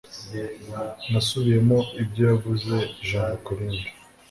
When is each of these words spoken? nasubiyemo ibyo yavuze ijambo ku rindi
nasubiyemo 1.11 1.77
ibyo 2.01 2.23
yavuze 2.31 2.75
ijambo 3.01 3.35
ku 3.43 3.51
rindi 3.57 3.89